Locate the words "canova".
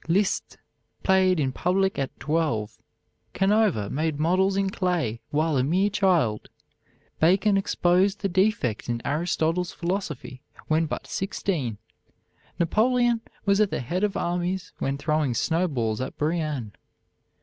3.35-3.87